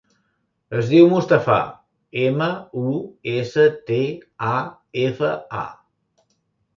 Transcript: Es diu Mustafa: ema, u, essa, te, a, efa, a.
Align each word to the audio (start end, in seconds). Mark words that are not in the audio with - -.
Es 0.77 0.87
diu 0.91 1.09
Mustafa: 1.09 1.57
ema, 2.21 2.47
u, 2.91 2.93
essa, 3.33 3.65
te, 3.91 3.99
a, 4.53 4.57
efa, 5.03 5.31
a. 5.59 5.63